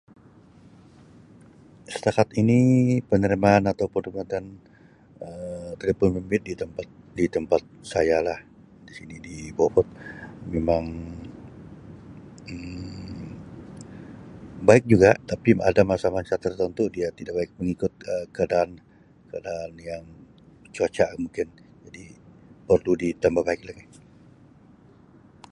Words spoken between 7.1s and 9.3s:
di tempat saya lah di sini